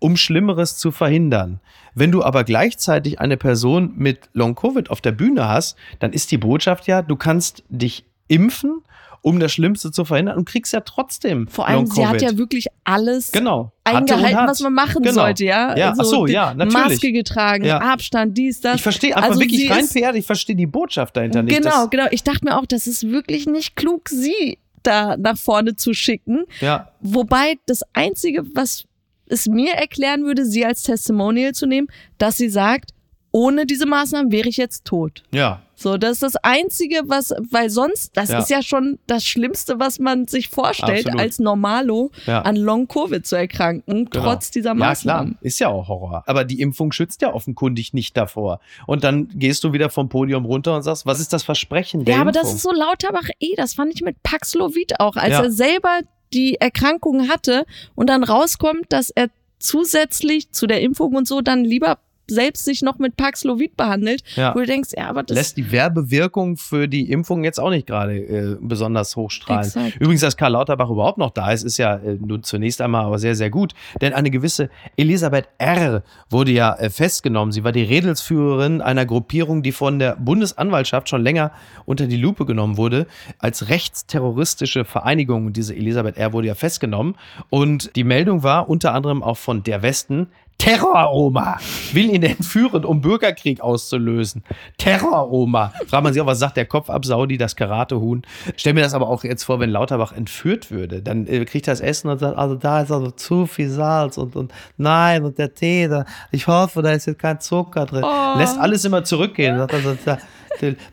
[0.00, 1.60] um Schlimmeres zu verhindern.
[1.94, 6.38] Wenn du aber gleichzeitig eine Person mit Long-Covid auf der Bühne hast, dann ist die
[6.38, 8.82] Botschaft ja, du kannst dich impfen,
[9.22, 12.66] um das Schlimmste zu verhindern und kriegst ja trotzdem Vor allem, sie hat ja wirklich
[12.84, 15.14] alles genau, eingehalten, was man machen Genau.
[15.14, 15.76] sollte, ja.
[15.76, 16.72] Ja, ach so, ja, natürlich.
[16.88, 17.78] Maske getragen, Ja.
[17.78, 18.76] Abstand, dies, das.
[18.76, 21.60] Ich verstehe einfach Also wirklich rein PR, ich verstehe die Botschaft dahinter nicht.
[21.60, 22.06] Genau, genau.
[22.10, 26.44] Ich dachte mir auch, das ist wirklich nicht klug, sie da nach vorne zu schicken.
[26.60, 28.84] ja, Wobei das Einzige, was
[29.26, 32.92] es mir erklären würde, sie als Testimonial zu nehmen, dass sie sagt,
[33.32, 35.22] ohne diese Maßnahmen wäre ich jetzt tot.
[35.30, 38.38] ja, So, das ist das Einzige, was, weil sonst, das Ja.
[38.40, 41.20] ist ja schon das Schlimmste, was man sich vorstellt, Absolut.
[41.20, 42.42] als Normalo ja.
[42.42, 44.24] an Long-Covid zu erkranken, Genau.
[44.24, 45.38] trotz dieser Ja, klar, Maßnahmen.
[45.40, 46.22] ist ja auch Horror.
[46.26, 48.60] Aber die Impfung schützt ja offenkundig nicht davor.
[48.86, 52.16] Und dann gehst du wieder vom Podium runter und sagst, was ist das Versprechen der
[52.16, 52.44] Ja, aber Impfung?
[52.44, 55.44] das ist so Lauterbach eh, das fand ich mit Paxlovid auch, als Ja.
[55.44, 56.00] er selber
[56.34, 57.64] die Erkrankung hatte
[57.94, 61.98] und dann rauskommt, dass er zusätzlich zu der Impfung und so dann lieber
[62.30, 64.54] selbst sich noch mit Paxlovid behandelt, Ja.
[64.54, 67.86] wo du denkst, ja, aber das lässt die Werbewirkung für die Impfung jetzt auch nicht
[67.86, 69.64] gerade äh, besonders hochstrahlen.
[69.66, 69.96] Exakt.
[70.00, 73.18] Übrigens, dass Karl Lauterbach überhaupt noch da ist, ist ja äh, nun zunächst einmal aber
[73.18, 73.74] sehr, sehr gut.
[74.00, 76.02] Denn eine gewisse Elisabeth R.
[76.30, 77.52] wurde ja äh, festgenommen.
[77.52, 81.52] Sie war die Redelsführerin einer Gruppierung, die von der Bundesanwaltschaft schon länger
[81.84, 83.06] unter die Lupe genommen wurde,
[83.38, 85.52] als rechtsterroristische Vereinigung.
[85.52, 86.32] Diese Elisabeth R.
[86.32, 87.16] wurde ja festgenommen.
[87.48, 90.28] Und die Meldung war unter anderem auch von der Westen,
[90.60, 91.56] Terror-Oma
[91.94, 94.44] will ihn entführen, um Bürgerkrieg auszulösen.
[94.76, 95.72] Terror-Oma.
[95.86, 98.22] Fragt man sich auch, was sagt der Kopf ab Saudi, das Karatehuhn?
[98.56, 101.00] Stell mir das aber auch jetzt vor, wenn Lauterbach entführt würde.
[101.00, 104.18] Dann äh, kriegt er das Essen und sagt, also da ist also zu viel Salz
[104.18, 108.04] und, und nein, und der Tee, da, ich hoffe, da ist jetzt kein Zucker drin.
[108.04, 108.38] Oh.
[108.38, 109.56] Lässt alles immer zurückgehen.
[109.56, 110.18] Sagt also, da,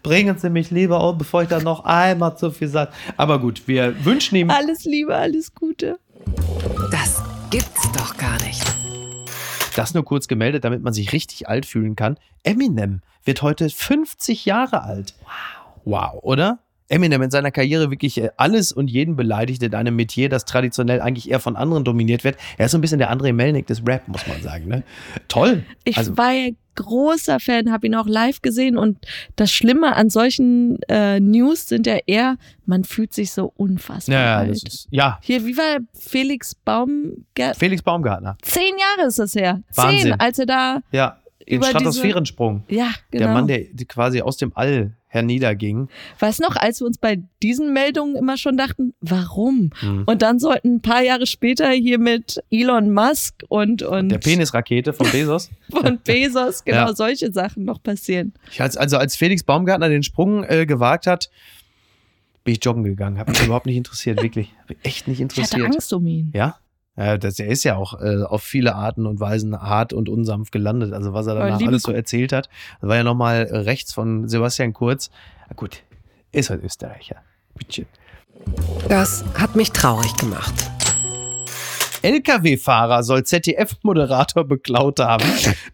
[0.02, 2.92] bringen Sie mich lieber um, bevor ich da noch einmal zu viel Salz.
[3.18, 6.00] Aber gut, wir wünschen ihm alles Liebe, alles Gute.
[6.90, 8.64] Das gibt's doch gar nicht.
[9.78, 12.18] Das nur kurz gemeldet, damit man sich richtig alt fühlen kann.
[12.42, 15.14] Eminem wird heute 50 Jahre alt.
[15.22, 16.14] Wow.
[16.14, 16.60] Wow, oder?
[16.90, 21.02] Eminem in seiner Karriere wirklich äh, alles und jeden beleidigt in einem Metier, das traditionell
[21.02, 22.38] eigentlich eher von anderen dominiert wird.
[22.58, 24.68] Er ist so ein bisschen der André Melnick des Rap, muss man sagen.
[24.68, 24.84] Ne?
[25.28, 25.64] Toll.
[25.84, 29.00] Ich Also- war ja großer Fan, habe ihn auch live gesehen und
[29.36, 34.22] das Schlimme an solchen äh, News sind ja eher, man fühlt sich so unfassbar Ja,
[34.24, 34.52] ja, alt.
[34.52, 37.58] das ist, ja, Hier, wie war Felix Baumgart?
[37.58, 38.38] Felix Baumgartner.
[38.44, 39.62] Zehn Jahre ist das her.
[39.74, 40.02] Wahnsinn.
[40.12, 41.18] Zehn, als er da, Ja,
[41.48, 42.64] den Über diese- Stratosphärensprung.
[42.70, 43.26] ja, genau.
[43.26, 45.88] Der Mann, der quasi aus dem All herniederging.
[46.20, 49.70] Weißt noch, als wir uns bei diesen Meldungen immer schon dachten, warum?
[49.82, 50.04] Mhm.
[50.06, 54.92] Und dann sollten ein paar Jahre später hier mit Elon Musk und, und Der Penisrakete
[54.92, 55.50] von Bezos.
[55.72, 56.94] von Bezos genau Ja.
[56.96, 58.34] solche Sachen noch passieren.
[58.52, 61.30] Ich als, also als Felix Baumgartner den Sprung äh, gewagt hat,
[62.44, 63.18] bin ich joggen gegangen.
[63.18, 64.54] Hat mich überhaupt nicht interessiert, wirklich.
[64.62, 65.66] Hab mich echt nicht Ich hatte interessiert.
[65.74, 66.32] Angst um ihn.
[66.36, 66.58] Ja?
[66.98, 70.52] Ja, das, er ist ja auch äh, auf viele Arten und Weisen hart und unsanft
[70.52, 70.94] gelandet.
[70.94, 72.50] Also was er danach liebe alles so erzählt hat.
[72.82, 75.12] Das war ja nochmal rechts von Sebastian Kurz.
[75.48, 75.84] Na gut,
[76.32, 77.18] ist halt Österreicher.
[77.56, 77.86] Bitte.
[78.90, 80.54] Das hat mich traurig gemacht.
[82.02, 85.26] LKW-Fahrer soll ZDF-Moderator beklaut haben.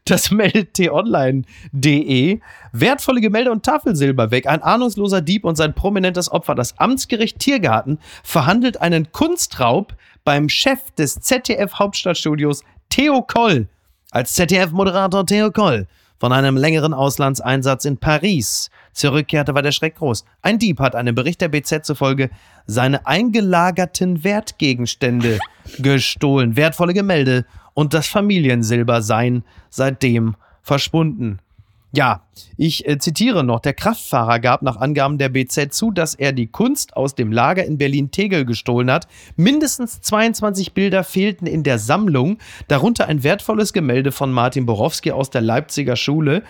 [0.05, 2.39] Das meldet t-online.de.
[2.71, 4.47] Wertvolle Gemälde und Tafelsilber weg.
[4.47, 6.55] Ein ahnungsloser Dieb und sein prominentes Opfer.
[6.55, 13.67] Das Amtsgericht Tiergarten verhandelt einen Kunstraub beim Chef des ZDF-Hauptstadtstudios Theo Koll.
[14.11, 15.87] Als ZDF-Moderator Theo Koll
[16.19, 20.23] von einem längeren Auslandseinsatz in Paris zurückkehrte, war der Schreck groß.
[20.41, 22.29] Ein Dieb hat einem Bericht der BZ zufolge
[22.65, 25.39] seine eingelagerten Wertgegenstände
[25.79, 26.55] gestohlen.
[26.55, 31.39] Wertvolle Gemälde und das Familiensilber seien seitdem verschwunden.
[31.95, 32.23] Ja,
[32.57, 33.59] ich äh, zitiere noch.
[33.59, 37.63] Der Kraftfahrer gab nach Angaben der BZ zu, dass er die Kunst aus dem Lager
[37.63, 39.07] in Berlin-Tegel gestohlen hat.
[39.35, 45.29] Mindestens 22 Bilder fehlten in der Sammlung, darunter ein wertvolles Gemälde von Martin Borowski aus
[45.29, 46.41] der Leipziger Schule.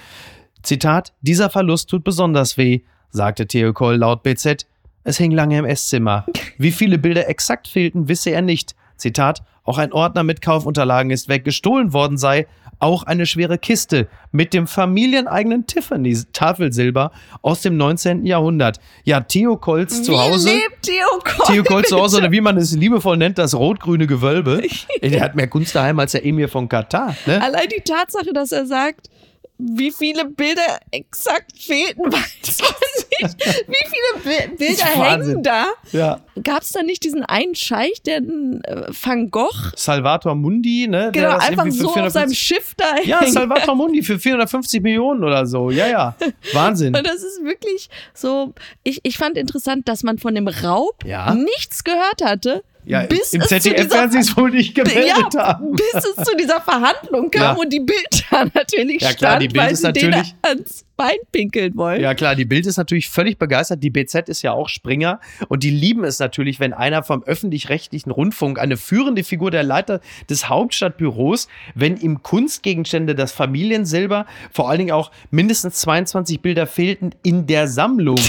[0.62, 4.66] Zitat: Dieser Verlust tut besonders weh, sagte Theo Koll laut BZ.
[5.04, 6.26] Es hing lange im Esszimmer.
[6.58, 8.76] Wie viele Bilder exakt fehlten, wisse er nicht.
[8.96, 11.44] Zitat: Auch ein Ordner mit Kaufunterlagen ist weg.
[11.44, 12.48] Gestohlen worden sei
[12.84, 18.26] auch eine schwere Kiste mit dem familieneigenen Tiffany's Tafelsilber aus dem 19.
[18.26, 18.80] Jahrhundert.
[19.06, 20.50] Ja, Theo Kolls zu Hause.
[20.50, 21.46] Lebt Theo Koll?
[21.48, 24.62] Theo Koll zu Hause, oder wie man es liebevoll nennt, das rot-grüne Gewölbe.
[25.02, 27.16] Der hat mehr Kunst daheim als der Emir von Katar.
[27.26, 27.42] Ne?
[27.42, 29.10] Allein die Tatsache, dass er sagt,
[29.58, 32.72] wie viele Bilder exakt fehlten, weiß man
[33.22, 33.46] nicht.
[33.68, 35.66] Wie viele Bi Bilder hängen da?
[35.92, 36.20] Ja.
[36.44, 41.12] Gab es da nicht diesen einen Scheich, der äh, Van Gogh, Salvator Mundi, ne?
[41.14, 43.34] genau, einfach so auf 450 seinem Schiff da Ja, hängt?
[43.34, 45.70] Salvator Mundi für 450 Millionen oder so.
[45.70, 46.16] Ja, ja.
[46.54, 46.96] Wahnsinn.
[46.96, 51.34] Und das ist wirklich so, ich, ich fand interessant, dass man von dem Raub Ja.
[51.36, 54.76] nichts gehört hatte, Ja, bis im es zu ZDF dieser werden sie es wohl nicht
[54.76, 55.72] gemeldet ja, haben.
[55.72, 57.52] bis es zu dieser Verhandlung kam Ja.
[57.54, 60.36] und die Bild da natürlich Ja, klar, stand, die Bild weil ist sie denen natürlich-
[60.42, 62.02] ans Bein pinkeln wollen.
[62.02, 63.82] Ja, klar, die Bild ist natürlich völlig begeistert.
[63.82, 65.20] Die BZ ist ja auch Springer.
[65.48, 70.02] Und die lieben es natürlich, wenn einer vom öffentlich-rechtlichen Rundfunk, eine führende Figur der Leiter
[70.30, 77.10] des Hauptstadtbüros, wenn ihm Kunstgegenstände, das Familiensilber, vor allen Dingen auch mindestens 22 Bilder fehlten
[77.24, 78.20] in der Sammlung.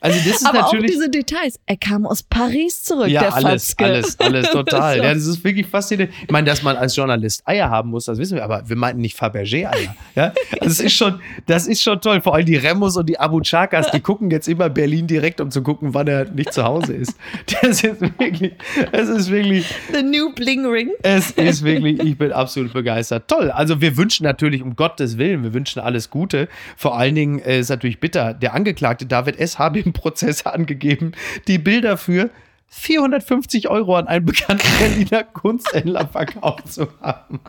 [0.00, 1.58] Also das ist Aber auch natürlich diese Details.
[1.66, 3.84] Er kam aus Paris zurück, Ja, der alles, Fatzke.
[3.84, 4.96] alles, alles, total.
[4.98, 5.02] So.
[5.02, 6.14] Ja, das ist wirklich faszinierend.
[6.22, 9.00] Ich meine, dass man als Journalist Eier haben muss, das wissen wir, aber wir meinten
[9.02, 9.94] nicht Fabergé-Eier.
[10.14, 10.32] Ja?
[10.60, 12.20] Das ist schon, das ist schon toll.
[12.22, 15.50] Vor allem die Remos und die Abu Chakas, die gucken jetzt immer Berlin direkt, um
[15.50, 17.14] zu gucken, wann er nicht zu Hause ist.
[17.62, 18.52] Das ist wirklich,
[18.92, 20.90] es ist wirklich, The new Bling Ring.
[21.02, 23.28] es ist wirklich, ich bin absolut begeistert.
[23.28, 23.50] Toll.
[23.50, 26.48] Also wir wünschen natürlich, um Gottes Willen, wir wünschen alles Gute.
[26.76, 29.58] Vor allen Dingen äh, ist natürlich bitter, der Angeklagte David S.
[29.58, 31.12] habe Prozess angegeben,
[31.46, 32.30] die Bilder für
[32.68, 37.40] 450 Euro an einen bekannten Berliner Kunsthändler verkauft zu haben.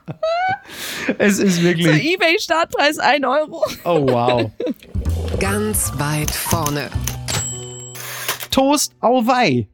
[1.19, 3.63] Es ist wirklich, eBay Startpreis 1 Euro.
[3.85, 4.51] oh wow.
[5.39, 6.89] Ganz weit vorne.
[8.49, 9.67] Toast au wei.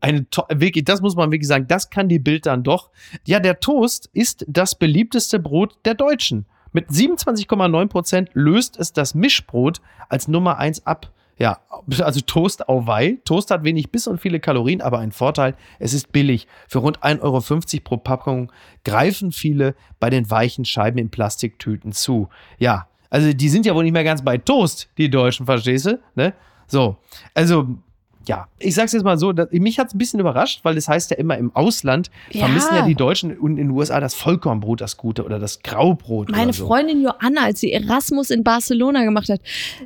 [0.00, 2.90] Eine to wirklich, das muss man wirklich sagen, das kann die Bild dann doch.
[3.26, 6.46] Ja, der Toast ist das beliebteste Brot der Deutschen.
[6.72, 11.12] Mit 27,9 Prozent löst es das Mischbrot als Nummer eins ab.
[11.38, 11.60] Ja,
[12.00, 13.18] also Toast au wei.
[13.24, 16.48] Toast hat wenig Biss und viele Kalorien, aber ein Vorteil, es ist billig.
[16.66, 18.52] Für rund 1,50 Euro pro Packung
[18.84, 22.28] greifen viele bei den weichen Scheiben in Plastiktüten zu.
[22.58, 26.00] Ja, also die sind ja wohl nicht mehr ganz bei Toast, die Deutschen, verstehst du?
[26.16, 26.34] Ne?
[26.66, 26.96] So,
[27.34, 27.68] also
[28.26, 31.10] ja, ich sag's jetzt mal so, dass, mich hat's ein bisschen überrascht, weil das heißt
[31.10, 32.40] ja immer im Ausland Ja.
[32.46, 36.30] vermissen ja die Deutschen in, in den USA das Vollkornbrot, das Gute oder das Graubrot.
[36.30, 36.66] Meine so.
[36.66, 39.40] Freundin Joanna, als sie Erasmus in Barcelona gemacht hat,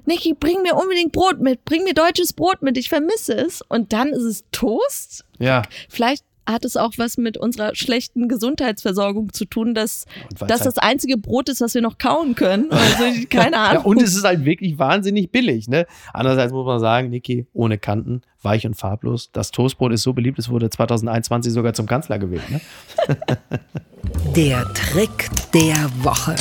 [0.06, 3.62] Niki, bring mir unbedingt Brot mit, bring mir deutsches Brot mit, ich vermisse es.
[3.68, 5.24] Und dann ist es Toast.
[5.38, 10.06] Ja, Vielleicht hat es auch was mit unserer schlechten Gesundheitsversorgung zu tun, dass
[10.38, 12.70] das halt- das einzige Brot ist, was wir noch kauen können.
[12.70, 13.84] Also keine Ja, Ahnung.
[13.84, 15.68] und es ist halt wirklich wahnsinnig billig.
[15.68, 15.86] Ne?
[16.12, 19.30] Andererseits muss man sagen, Niki, ohne Kanten, weich und farblos.
[19.32, 22.48] Das Toastbrot ist so beliebt, es wurde 2021 sogar zum Kanzler gewählt.
[22.50, 22.60] Ne?
[24.36, 26.34] Der Trick der Woche.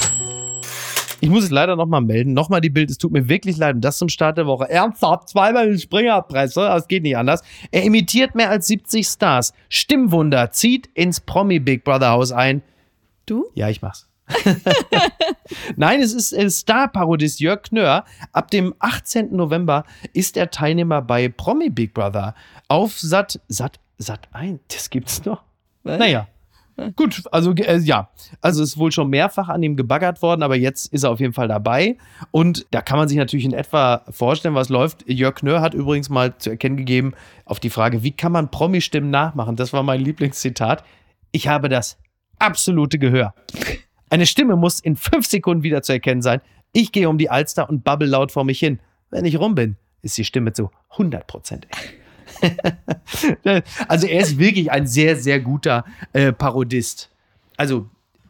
[1.21, 2.33] Ich muss es leider nochmal melden.
[2.33, 3.75] Nochmal die Bild, es tut mir wirklich leid.
[3.75, 4.69] Und das zum Start der Woche.
[4.69, 7.43] Ernsthaft, zweimal in Springerpresse, das geht nicht anders.
[7.69, 9.53] Er imitiert mehr als 70 Stars.
[9.69, 12.63] Stimmwunder, zieht ins Promi Big Brother Haus ein.
[13.27, 13.45] du?
[13.53, 14.09] Ja, ich mach's.
[15.75, 18.05] Nein, es ist Star-Parodist Jörg Knör.
[18.31, 19.35] Ab dem 18.
[19.35, 22.33] November ist er Teilnehmer bei Promi Big Brother
[22.67, 24.59] auf Sat, Sat, Sat 1.
[24.69, 25.43] Das gibt's noch.
[25.83, 25.99] Was?
[25.99, 26.27] Naja.
[26.95, 28.09] Gut, also äh, ja,
[28.41, 31.33] also ist wohl schon mehrfach an ihm gebaggert worden, aber jetzt ist er auf jeden
[31.33, 31.97] Fall dabei.
[32.31, 35.03] Und da kann man sich natürlich in etwa vorstellen, was läuft.
[35.07, 37.13] Jörg Knör hat übrigens mal zu erkennen gegeben,
[37.45, 39.55] auf die Frage, wie kann man Promi-Stimmen nachmachen?
[39.55, 40.83] Das war mein Lieblingszitat.
[41.31, 41.97] Ich habe das
[42.39, 43.33] absolute Gehör.
[44.09, 46.41] Eine Stimme muss in fünf Sekunden wieder zu erkennen sein.
[46.73, 48.79] Ich gehe um die Alster und babbel laut vor mich hin.
[49.09, 51.67] Wenn ich rum bin, ist die Stimme zu 100 Prozent.
[53.87, 57.09] also er ist wirklich ein sehr, sehr guter äh, Parodist.
[57.57, 57.89] Also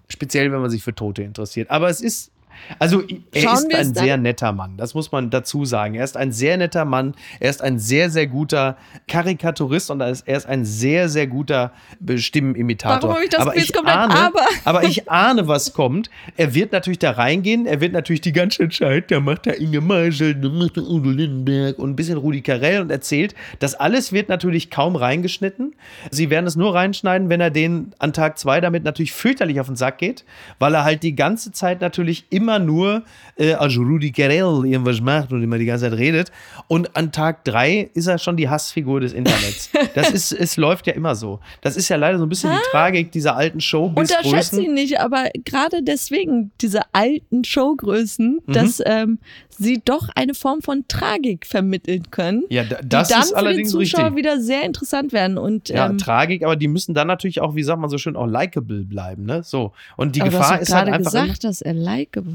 [0.10, 1.70] speziell, wenn man sich für Tote interessiert.
[1.70, 2.32] Aber es ist,
[2.80, 4.04] also er Schauen ist ein dann?
[4.04, 4.78] sehr netter Mann.
[4.78, 5.96] Das muss man dazu sagen.
[5.96, 7.14] Er ist ein sehr netter Mann.
[7.40, 11.28] Er ist ein sehr, sehr guter Karikaturist und er ist, er ist ein sehr, sehr
[11.28, 11.72] guter
[12.08, 13.10] äh, Stimmenimitator.
[13.10, 14.46] Warum ich das aber ich ahne, Aber?
[14.66, 16.10] aber ich ahne, was kommt.
[16.38, 17.66] Er wird natürlich da reingehen.
[17.66, 21.10] Er wird natürlich die ganze Zeit, da macht er Inge Marschall, da macht er Udo
[21.10, 23.36] Lindenberg und ein bisschen Rudi Carell und erzählt.
[23.60, 25.74] Das alles wird natürlich kaum reingeschnitten.
[26.10, 29.68] Sie werden es nur reinschneiden, wenn er den an Tag zwei damit natürlich fürchterlich auf
[29.68, 30.24] den Sack geht,
[30.60, 33.04] weil er halt die ganze Zeit natürlich immer nur
[33.38, 36.32] äh, als Rudi Carell irgendwas macht und immer die ganze Zeit redet.
[36.68, 39.70] Und an Tag drei ist er schon die Hassfigur des Internets.
[39.94, 41.40] Das ist, es läuft ja immer so.
[41.62, 44.60] Das ist ja leider so ein bisschen die Tragik dieser alten Unterschätze Showbiz-Größen.
[44.64, 48.54] ihn nicht, aber gerade deswegen diese alten Showgrößen, Mhm.
[48.54, 53.22] dass ähm, sie doch eine Form von Tragik vermitteln können, Ja, da- das die dann
[53.24, 54.18] ist für den allerdings Zuschauer richtig.
[54.18, 55.38] wieder sehr interessant werden.
[55.38, 58.16] Und Ja, ähm, Tragik, aber die müssen dann natürlich auch, wie sagt man so schön,
[58.16, 59.44] auch likable bleiben, ne?
[59.44, 59.74] So.
[59.98, 61.12] Und die aber du hast Gefahr ist halt gerade einfach.
[61.12, 61.74] gesagt, dass er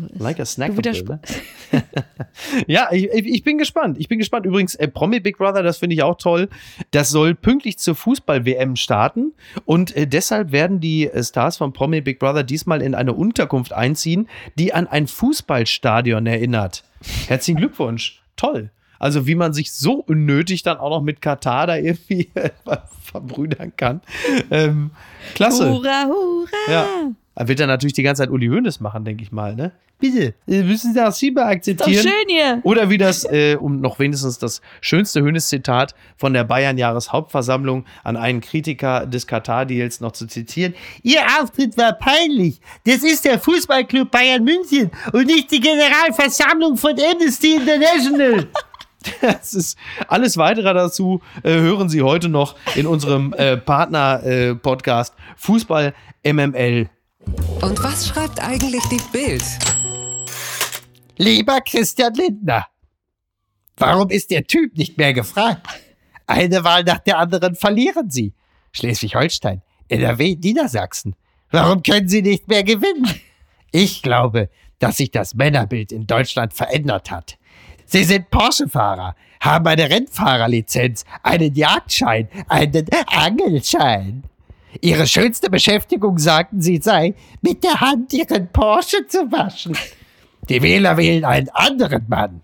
[0.05, 0.21] ist.
[0.21, 0.73] Like a snack.
[0.75, 1.21] Ne?
[2.67, 3.97] ja, ich, ich bin gespannt.
[3.99, 4.47] Ich bin gespannt.
[4.47, 6.49] Übrigens, äh, Promi Big Brother, das finde ich auch toll.
[6.91, 9.33] Das soll pünktlich zur Fußball-WM starten.
[9.65, 13.73] Und äh, deshalb werden die äh, Stars von Promi Big Brother diesmal in eine Unterkunft
[13.73, 14.29] einziehen,
[14.59, 16.85] die an ein Fußballstadion erinnert.
[17.29, 18.23] Herzlichen Glückwunsch.
[18.37, 18.71] Toll.
[18.99, 22.31] Also wie man sich so unnötig dann auch noch mit Katar da irgendwie
[23.03, 24.01] verbrüdern kann.
[24.51, 24.91] Ähm,
[25.35, 25.71] klasse.
[25.71, 26.71] Hurra, hurra!
[26.71, 26.87] Ja.
[27.37, 29.72] Da wird er natürlich die ganze Zeit Uli Hoeneß machen, denke ich mal, ne?
[29.99, 32.03] Bitte, äh, müssen Sie das Schieber Doch akzeptieren?
[32.03, 32.61] schön hier.
[32.64, 38.40] Oder wie das, äh, um noch wenigstens das schönste Hoeneß-Zitat von der Bayern-Jahreshauptversammlung an einen
[38.40, 40.75] Kritiker des Katar-Deals noch zu zitieren.
[41.03, 42.61] Ihr Auftritt war peinlich.
[42.85, 48.46] Das ist der Fußballclub Bayern München und nicht die Generalversammlung von Amnesty International.
[49.20, 55.94] Das ist alles weitere dazu äh, hören Sie heute noch in unserem äh, Partner-Podcast Fußball
[56.25, 56.90] MML.
[57.61, 59.45] Und was schreibt eigentlich die Bild?
[61.17, 62.67] Lieber Christian Lindner,
[63.77, 65.67] warum ist der Typ nicht mehr gefragt?
[66.27, 68.35] Eine Wahl nach der anderen verlieren Sie.
[68.73, 71.15] Schleswig-Holstein, NRW, Niedersachsen.
[71.51, 73.09] Warum können Sie nicht mehr gewinnen?
[73.73, 77.39] Ich glaube, dass sich das Männerbild in Deutschland verändert hat.
[77.87, 84.25] Sie sind Porsche-Fahrer, haben eine Rennfahrerlizenz, einen Jagdschein, einen Angelschein.
[84.81, 89.77] Ihre schönste Beschäftigung, sagten sie, sei, mit der Hand ihren Porsche zu waschen.
[90.49, 92.43] Die Wähler wählen einen anderen Mann.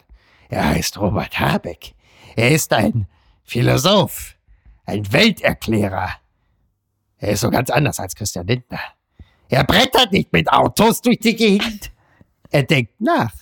[0.48, 1.94] Er heißt Robert Habeck.
[2.36, 3.06] Er ist ein
[3.44, 4.36] Philosoph,
[4.84, 6.10] ein Welterklärer.
[7.18, 8.80] Er ist so ganz anders als Christian Lindner.
[9.48, 11.92] Er brettert nicht mit Autos durch die Gegend.
[12.50, 13.32] Er denkt nach.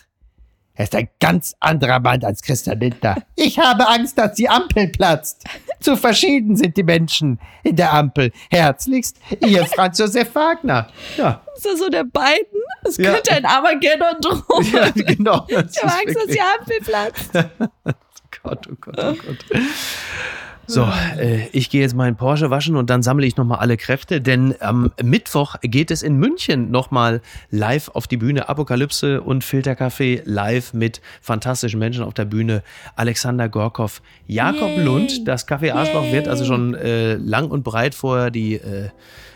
[0.81, 3.17] Er ist ein ganz anderer Mann als Christian Lindner.
[3.37, 5.45] Ich habe Angst, dass die Ampel platzt.
[5.79, 8.33] Zu verschieden sind die Menschen in der Ampel.
[8.51, 10.89] Herzlichst, Ihr Franz Josef Wagner.
[11.19, 12.63] Ja, Ist das so der beiden?
[12.83, 13.13] Es Ja.
[13.13, 14.67] könnte ein Armageddon drohen.
[14.73, 15.45] ja genau.
[15.49, 17.31] Ich habe ist Angst, dass wirklich- die Ampel platzt.
[18.43, 19.45] Gott, oh Gott, oh Gott.
[20.71, 24.21] So, äh, ich gehe jetzt meinen Porsche waschen und dann sammle ich nochmal alle Kräfte,
[24.21, 28.49] denn am Mittwoch geht es in München nochmal live auf die Bühne.
[28.49, 32.63] Apokalypse und Filterkaffee live mit fantastischen Menschen auf der Bühne.
[32.95, 34.85] Alexander Gorkow, Jakob Yay.
[34.85, 35.27] Lund.
[35.27, 36.13] Das Café Arschloch Yay.
[36.13, 38.91] wird also schon äh, lang und breit vorher die äh,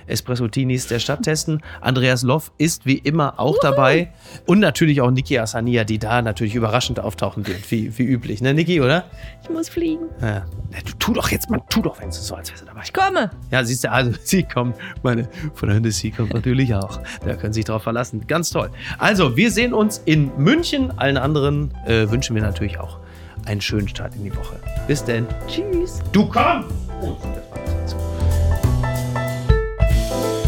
[0.07, 1.63] Espresso-Tinis der Stadt testen.
[1.81, 4.13] Andreas Loff ist wie immer auch dabei.
[4.47, 8.41] Und natürlich auch Niki Asania, die da natürlich überraschend auftauchen wird, wie, wie üblich.
[8.41, 9.05] Ne, Niki, oder?
[9.43, 10.07] Ich muss fliegen.
[10.21, 10.45] Ja.
[10.71, 12.83] Na, du tu doch jetzt mal, tu doch, wenn es so, als wärst du dabei.
[12.85, 13.31] Ich komme.
[13.51, 17.01] Ja, siehst du, also sie kommt, meine Freunde, sie kommt natürlich auch.
[17.25, 18.27] Da können Sie sich drauf verlassen.
[18.27, 18.71] Ganz toll.
[18.99, 20.97] Also, wir sehen uns in München.
[20.99, 22.99] Allen anderen äh, wünschen wir natürlich auch
[23.47, 24.57] einen schönen Start in die Woche.
[24.87, 25.27] Bis denn.
[25.49, 26.01] Tschüss.
[26.13, 26.65] Du komm!
[27.03, 27.17] Oh,